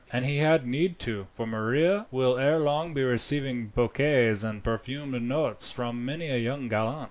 [0.11, 5.21] And he had need to, for Maria will ere long be receiving bouquets and perfumed
[5.21, 6.99] notes from many a young gallant."